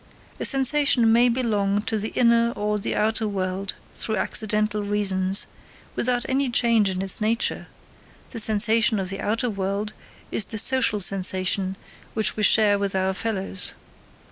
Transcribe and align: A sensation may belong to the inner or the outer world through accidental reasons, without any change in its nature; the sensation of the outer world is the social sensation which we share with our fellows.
A 0.39 0.45
sensation 0.45 1.13
may 1.13 1.29
belong 1.29 1.83
to 1.83 1.99
the 1.99 2.07
inner 2.15 2.53
or 2.55 2.79
the 2.79 2.95
outer 2.95 3.27
world 3.27 3.75
through 3.93 4.17
accidental 4.17 4.81
reasons, 4.81 5.45
without 5.95 6.25
any 6.27 6.49
change 6.49 6.89
in 6.89 7.03
its 7.03 7.21
nature; 7.21 7.67
the 8.31 8.39
sensation 8.39 8.99
of 8.99 9.11
the 9.11 9.19
outer 9.21 9.47
world 9.51 9.93
is 10.31 10.45
the 10.45 10.57
social 10.57 11.01
sensation 11.01 11.75
which 12.15 12.35
we 12.35 12.41
share 12.41 12.79
with 12.79 12.95
our 12.95 13.13
fellows. 13.13 13.75